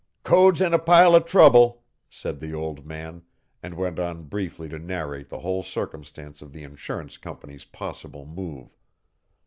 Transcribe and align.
"Code's 0.23 0.61
in 0.61 0.73
a 0.73 0.79
pile 0.79 1.13
of 1.13 1.25
trouble," 1.25 1.83
said 2.09 2.39
the 2.39 2.55
old 2.55 2.87
man, 2.87 3.21
and 3.61 3.75
went 3.75 3.99
on 3.99 4.23
briefly 4.23 4.67
to 4.67 4.79
narrate 4.79 5.29
the 5.29 5.41
whole 5.41 5.61
circumstance 5.61 6.41
of 6.41 6.51
the 6.53 6.63
insurance 6.63 7.19
company's 7.19 7.65
possible 7.65 8.25
move. 8.25 8.75